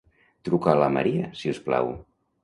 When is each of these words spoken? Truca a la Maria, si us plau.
Truca 0.47 0.71
a 0.71 0.77
la 0.83 0.87
Maria, 0.95 1.27
si 1.41 1.51
us 1.55 1.59
plau. 1.67 1.91